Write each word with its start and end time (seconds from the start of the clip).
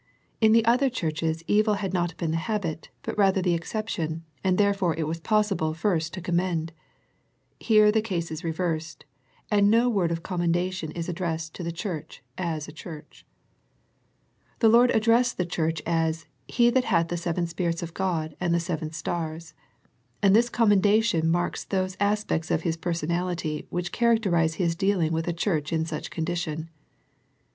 In 0.39 0.51
the 0.51 0.65
other 0.65 0.89
churches 0.89 1.43
evil 1.45 1.75
had 1.75 1.93
not 1.93 2.17
been 2.17 2.31
the 2.31 2.37
habit, 2.37 2.89
but 3.03 3.15
rather 3.19 3.39
the 3.39 3.53
ex 3.53 3.71
ception, 3.71 4.21
and 4.43 4.57
therefore 4.57 4.95
it 4.95 5.05
was 5.05 5.19
possible 5.19 5.75
first 5.75 6.11
to 6.15 6.21
commend. 6.21 6.71
Here 7.59 7.91
the 7.91 8.01
case 8.01 8.31
is 8.31 8.43
reversed, 8.43 9.05
and 9.51 9.69
no 9.69 9.89
word 9.91 10.09
of 10.11 10.23
commendation 10.23 10.89
is 10.93 11.07
addressed 11.07 11.53
to 11.53 11.61
the 11.61 11.71
church 11.71 12.23
as 12.35 12.67
a 12.67 12.71
church. 12.71 13.27
The 14.57 14.69
Lord 14.69 14.89
addressed 14.89 15.37
the 15.37 15.45
church 15.45 15.83
as" 15.85 16.25
He 16.47 16.71
that 16.71 16.85
hath 16.85 17.09
the 17.09 17.15
seven 17.15 17.45
Spirits 17.45 17.83
of 17.83 17.93
God, 17.93 18.35
and 18.39 18.55
the 18.55 18.59
seven 18.59 18.91
stars," 18.91 19.53
and 20.23 20.35
this 20.35 20.49
commendation 20.49 21.29
marks 21.29 21.63
those 21.63 21.95
as 21.99 22.25
pects 22.25 22.49
of 22.49 22.63
His 22.63 22.75
personality 22.75 23.67
which 23.69 23.91
characterize 23.91 24.55
His 24.55 24.75
dealing 24.75 25.13
with 25.13 25.27
a 25.27 25.31
church 25.31 25.71
in 25.71 25.85
such 25.85 26.09
condition. 26.09 26.71